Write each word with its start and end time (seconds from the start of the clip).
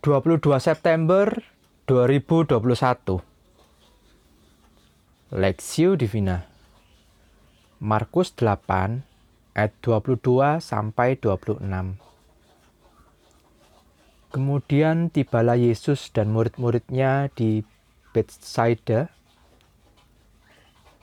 22 0.00 0.40
September 0.64 1.28
2021 1.84 2.56
Lexio 5.36 5.92
Divina. 5.92 6.48
Markus 7.84 8.32
8 8.32 9.04
ayat 9.52 9.72
22 9.84 10.64
sampai 10.64 11.20
26 11.20 12.00
Kemudian 14.32 15.12
tibalah 15.12 15.60
Yesus 15.60 16.08
dan 16.16 16.32
murid-muridnya 16.32 17.28
di 17.36 17.60
Bethsaida. 18.16 19.12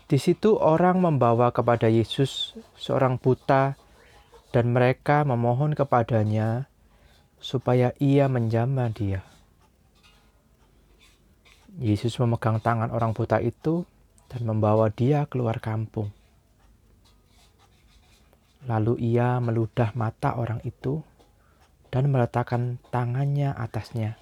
Di 0.09 0.17
situ 0.17 0.57
orang 0.57 1.05
membawa 1.05 1.53
kepada 1.53 1.85
Yesus 1.85 2.57
seorang 2.73 3.21
buta 3.21 3.77
dan 4.49 4.73
mereka 4.73 5.21
memohon 5.21 5.77
kepadanya 5.77 6.65
supaya 7.37 7.93
ia 8.01 8.25
menjamah 8.25 8.89
dia. 8.93 9.21
Yesus 11.77 12.17
memegang 12.17 12.57
tangan 12.57 12.89
orang 12.89 13.13
buta 13.13 13.37
itu 13.37 13.85
dan 14.27 14.41
membawa 14.49 14.89
dia 14.89 15.29
keluar 15.29 15.61
kampung. 15.61 16.09
Lalu 18.65 19.13
ia 19.13 19.37
meludah 19.37 19.93
mata 19.93 20.35
orang 20.35 20.59
itu 20.65 20.99
dan 21.93 22.09
meletakkan 22.09 22.81
tangannya 22.89 23.53
atasnya 23.53 24.17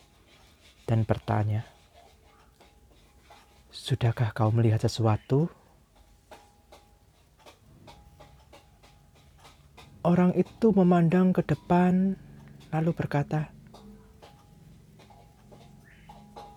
dan 0.86 1.08
bertanya, 1.08 1.66
"Sudahkah 3.72 4.36
kau 4.36 4.52
melihat 4.54 4.84
sesuatu?" 4.84 5.50
Orang 10.05 10.38
itu 10.38 10.70
memandang 10.70 11.34
ke 11.34 11.41
depan 11.41 12.13
lalu 12.76 12.92
berkata, 12.92 13.48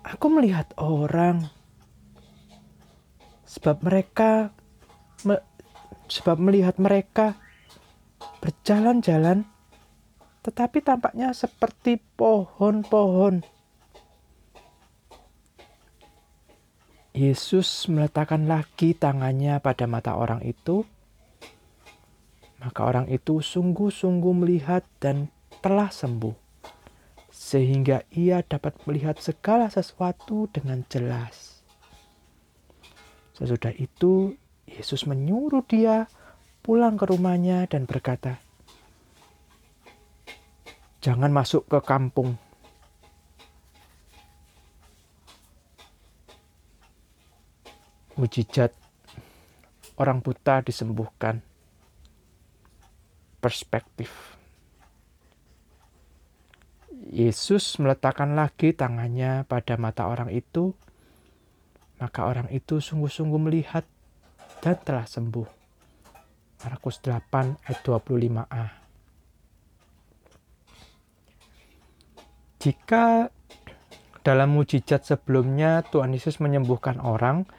"Aku 0.02 0.26
melihat 0.26 0.66
orang, 0.74 1.46
sebab 3.46 3.86
mereka, 3.86 4.50
me, 5.22 5.38
sebab 6.10 6.42
melihat 6.42 6.74
mereka 6.82 7.38
berjalan-jalan, 8.42 9.46
tetapi 10.42 10.82
tampaknya 10.82 11.30
seperti 11.30 12.02
pohon-pohon." 12.18 13.46
Yesus 17.14 17.90
meletakkan 17.90 18.46
lagi 18.46 18.94
tangannya 18.94 19.58
pada 19.58 19.90
mata 19.90 20.14
orang 20.14 20.38
itu, 20.46 20.86
maka 22.62 22.86
orang 22.86 23.06
itu 23.10 23.42
sungguh-sungguh 23.42 24.34
melihat 24.34 24.86
dan 25.02 25.30
telah 25.58 25.90
sembuh, 25.90 26.34
sehingga 27.28 28.06
ia 28.14 28.42
dapat 28.42 28.78
melihat 28.86 29.18
segala 29.18 29.68
sesuatu 29.68 30.46
dengan 30.50 30.82
jelas. 30.86 31.62
Sesudah 33.34 33.74
itu, 33.74 34.34
Yesus 34.66 35.06
menyuruh 35.06 35.62
dia 35.66 36.10
pulang 36.62 36.98
ke 36.98 37.06
rumahnya 37.06 37.64
dan 37.70 37.86
berkata, 37.86 38.38
"Jangan 41.00 41.30
masuk 41.30 41.66
ke 41.70 41.78
kampung." 41.82 42.36
Mujizat 48.18 48.74
orang 49.98 50.22
buta 50.22 50.62
disembuhkan. 50.62 51.38
Perspektif. 53.38 54.37
Yesus 57.18 57.82
meletakkan 57.82 58.38
lagi 58.38 58.70
tangannya 58.70 59.42
pada 59.50 59.74
mata 59.74 60.06
orang 60.06 60.30
itu, 60.30 60.70
maka 61.98 62.30
orang 62.30 62.46
itu 62.54 62.78
sungguh-sungguh 62.78 63.42
melihat 63.42 63.82
dan 64.62 64.78
telah 64.86 65.02
sembuh. 65.02 65.48
Markus 66.62 67.02
8 67.02 67.66
ayat 67.66 67.80
25a. 67.82 68.64
Jika 72.62 73.26
dalam 74.22 74.54
mujizat 74.54 75.02
sebelumnya 75.02 75.82
Tuhan 75.90 76.14
Yesus 76.14 76.38
menyembuhkan 76.38 77.02
orang 77.02 77.50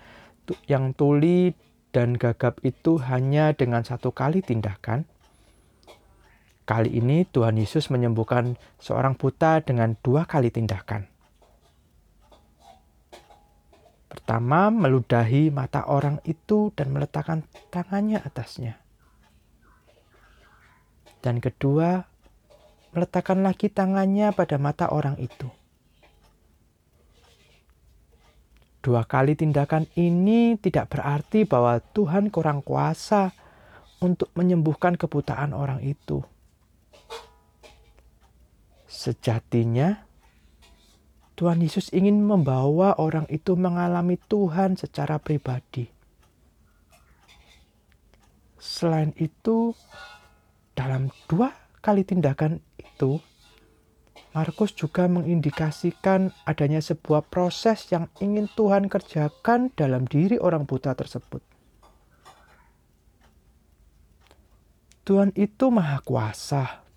yang 0.71 0.95
tuli 0.95 1.51
dan 1.91 2.15
gagap 2.15 2.63
itu 2.63 2.95
hanya 3.11 3.51
dengan 3.51 3.83
satu 3.83 4.15
kali 4.15 4.39
tindakan, 4.39 5.03
Kali 6.69 7.01
ini 7.01 7.25
Tuhan 7.25 7.57
Yesus 7.57 7.89
menyembuhkan 7.89 8.53
seorang 8.77 9.17
buta 9.17 9.57
dengan 9.65 9.97
dua 10.05 10.29
kali 10.29 10.53
tindakan. 10.53 11.09
Pertama, 14.05 14.69
meludahi 14.69 15.49
mata 15.49 15.89
orang 15.89 16.21
itu 16.29 16.69
dan 16.77 16.93
meletakkan 16.93 17.41
tangannya 17.73 18.21
atasnya. 18.21 18.77
Dan 21.25 21.41
kedua, 21.41 22.05
meletakkan 22.93 23.41
lagi 23.41 23.73
tangannya 23.73 24.29
pada 24.37 24.61
mata 24.61 24.93
orang 24.93 25.17
itu. 25.17 25.49
Dua 28.85 29.09
kali 29.09 29.33
tindakan 29.33 29.89
ini 29.97 30.53
tidak 30.61 30.93
berarti 30.93 31.49
bahwa 31.49 31.81
Tuhan 31.81 32.29
kurang 32.29 32.61
kuasa 32.61 33.33
untuk 34.05 34.29
menyembuhkan 34.37 35.01
kebutaan 35.01 35.57
orang 35.57 35.81
itu. 35.81 36.21
Sejatinya, 38.89 40.01
Tuhan 41.37 41.61
Yesus 41.61 41.93
ingin 41.93 42.25
membawa 42.25 42.97
orang 42.97 43.29
itu 43.29 43.53
mengalami 43.53 44.17
Tuhan 44.17 44.81
secara 44.81 45.21
pribadi. 45.21 45.85
Selain 48.57 49.13
itu, 49.21 49.77
dalam 50.73 51.13
dua 51.29 51.53
kali 51.85 52.01
tindakan 52.01 52.59
itu, 52.81 53.21
Markus 54.33 54.73
juga 54.73 55.05
mengindikasikan 55.05 56.33
adanya 56.49 56.81
sebuah 56.81 57.29
proses 57.29 57.85
yang 57.93 58.09
ingin 58.17 58.49
Tuhan 58.57 58.89
kerjakan 58.89 59.69
dalam 59.77 60.09
diri 60.09 60.41
orang 60.41 60.65
buta 60.65 60.97
tersebut. 60.97 61.45
Tuhan 65.05 65.33
itu 65.33 65.73
Maha 65.73 66.01
Kuasa, 66.05 66.88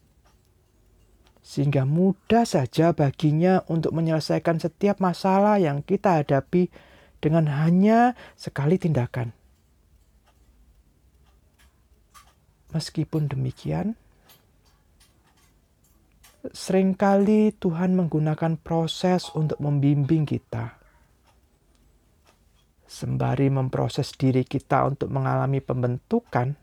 sehingga 1.42 1.82
mudah 1.82 2.46
saja 2.46 2.94
baginya 2.94 3.66
untuk 3.66 3.90
menyelesaikan 3.90 4.62
setiap 4.62 5.02
masalah 5.02 5.58
yang 5.58 5.82
kita 5.82 6.22
hadapi 6.22 6.70
dengan 7.18 7.50
hanya 7.50 8.14
sekali 8.38 8.78
tindakan. 8.78 9.34
Meskipun 12.72 13.28
demikian, 13.28 13.98
sering 16.54 16.96
kali 16.96 17.52
Tuhan 17.58 17.98
menggunakan 17.98 18.56
proses 18.56 19.28
untuk 19.36 19.60
membimbing 19.60 20.24
kita. 20.24 20.78
Sembari 22.88 23.52
memproses 23.52 24.14
diri 24.16 24.46
kita 24.46 24.88
untuk 24.88 25.12
mengalami 25.12 25.60
pembentukan, 25.60 26.54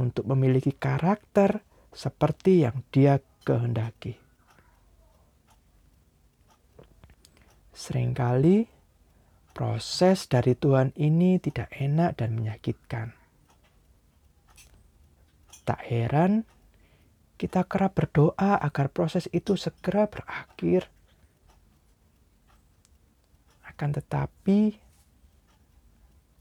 untuk 0.00 0.24
memiliki 0.28 0.72
karakter 0.72 1.60
seperti 1.92 2.64
yang 2.68 2.84
Dia 2.92 3.16
kehendaki. 3.46 4.18
Seringkali 7.70 8.66
proses 9.54 10.26
dari 10.26 10.58
Tuhan 10.58 10.90
ini 10.98 11.38
tidak 11.38 11.70
enak 11.70 12.18
dan 12.18 12.34
menyakitkan. 12.34 13.14
Tak 15.62 15.80
heran 15.86 16.42
kita 17.38 17.68
kerap 17.68 17.94
berdoa 17.94 18.58
agar 18.58 18.90
proses 18.90 19.28
itu 19.30 19.54
segera 19.54 20.08
berakhir. 20.08 20.88
Akan 23.60 23.92
tetapi, 23.92 24.80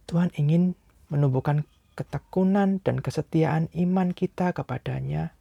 Tuhan 0.07 0.31
ingin 0.39 0.71
menumbuhkan 1.11 1.67
ketekunan 1.99 2.79
dan 2.79 3.03
kesetiaan 3.03 3.67
iman 3.75 4.15
kita 4.15 4.55
kepadanya 4.55 5.35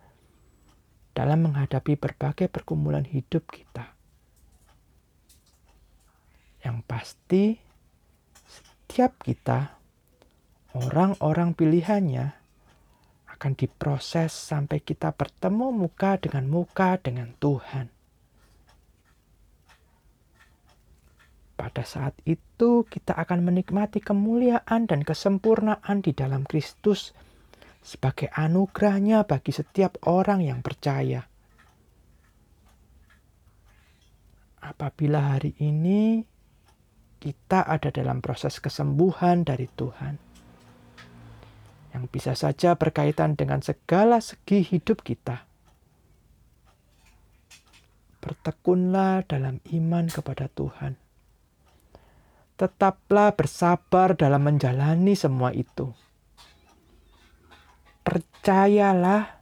dalam 1.14 1.46
menghadapi 1.48 1.94
berbagai 1.94 2.50
pergumulan 2.50 3.06
hidup 3.06 3.46
kita. 3.46 3.94
Yang 6.66 6.78
pasti, 6.90 7.44
setiap 8.44 9.22
kita, 9.22 9.78
orang-orang 10.74 11.54
pilihannya, 11.54 12.34
akan 13.30 13.52
diproses 13.54 14.34
sampai 14.34 14.82
kita 14.82 15.14
bertemu 15.14 15.70
muka 15.70 16.18
dengan 16.18 16.50
muka 16.50 16.98
dengan 16.98 17.30
Tuhan. 17.38 17.92
Pada 21.54 21.86
saat 21.86 22.18
itu, 22.26 22.82
kita 22.90 23.14
akan 23.14 23.46
menikmati 23.46 24.02
kemuliaan 24.02 24.90
dan 24.90 25.06
kesempurnaan 25.06 26.02
di 26.02 26.10
dalam 26.10 26.42
Kristus 26.42 27.14
sebagai 27.84 28.32
anugerahnya 28.32 29.28
bagi 29.28 29.52
setiap 29.52 30.00
orang 30.08 30.40
yang 30.40 30.64
percaya. 30.64 31.28
apabila 34.64 35.36
hari 35.36 35.52
ini 35.60 36.24
kita 37.20 37.64
ada 37.64 37.92
dalam 37.92 38.24
proses 38.24 38.60
kesembuhan 38.60 39.44
dari 39.44 39.68
Tuhan, 39.68 40.16
yang 41.92 42.04
bisa 42.08 42.36
saja 42.36 42.76
berkaitan 42.76 43.36
dengan 43.36 43.60
segala 43.64 44.20
segi 44.20 44.64
hidup 44.64 45.04
kita. 45.04 45.44
Bertekunlah 48.20 49.24
dalam 49.28 49.60
iman 49.72 50.08
kepada 50.08 50.48
Tuhan. 50.48 50.96
Tetaplah 52.56 53.36
bersabar 53.36 54.16
dalam 54.16 54.48
menjalani 54.48 55.12
semua 55.12 55.52
itu. 55.52 55.92
Percayalah, 58.04 59.40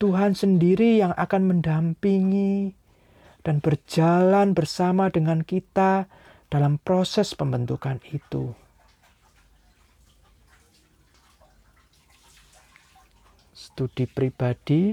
Tuhan 0.00 0.32
sendiri 0.32 0.96
yang 1.04 1.12
akan 1.12 1.42
mendampingi 1.44 2.72
dan 3.44 3.60
berjalan 3.60 4.56
bersama 4.56 5.12
dengan 5.12 5.44
kita 5.44 6.08
dalam 6.48 6.80
proses 6.80 7.36
pembentukan 7.36 8.00
itu. 8.08 8.56
studi 13.80 14.04
pribadi, 14.04 14.92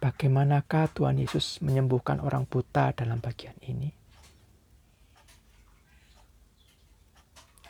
bagaimanakah 0.00 0.88
Tuhan 0.92 1.20
Yesus 1.20 1.60
menyembuhkan 1.60 2.16
orang 2.20 2.48
buta 2.48 2.96
dalam 2.96 3.20
bagian 3.20 3.56
ini? 3.64 3.92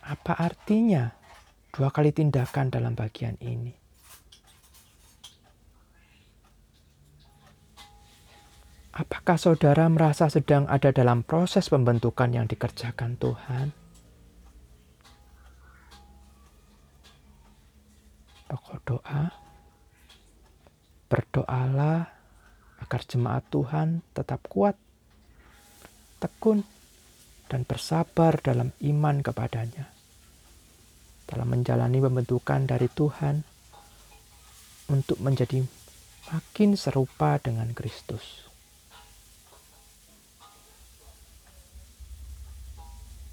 Apa 0.02 0.34
artinya 0.34 1.14
dua 1.72 1.88
kali 1.88 2.12
tindakan 2.12 2.69
dalam 2.69 2.92
bagian 2.92 3.34
ini? 3.40 3.72
Apakah 8.92 9.40
saudara 9.40 9.88
merasa 9.88 10.28
sedang 10.28 10.69
ada 10.69 10.92
dalam 10.92 11.24
proses 11.24 11.72
pembentukan 11.72 12.28
yang 12.28 12.44
dikerjakan 12.44 13.16
Tuhan? 13.16 13.72
pokok 18.52 18.78
doa. 18.84 19.32
Berdoalah 21.08 22.04
agar 22.84 23.00
jemaat 23.08 23.44
Tuhan 23.48 24.04
tetap 24.12 24.44
kuat, 24.48 24.76
tekun, 26.20 26.64
dan 27.48 27.64
bersabar 27.64 28.36
dalam 28.44 28.76
iman 28.80 29.24
kepadanya. 29.24 29.88
Dalam 31.32 31.49
menjalani 31.49 31.96
pembentukan 31.96 32.69
dari 32.69 32.93
Tuhan 32.93 33.40
untuk 34.93 35.17
menjadi 35.25 35.64
makin 36.29 36.76
serupa 36.76 37.40
dengan 37.40 37.73
Kristus. 37.73 38.51